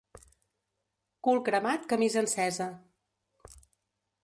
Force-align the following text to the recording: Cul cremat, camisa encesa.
Cul 1.27 1.41
cremat, 1.51 1.85
camisa 1.93 2.23
encesa. 2.25 2.69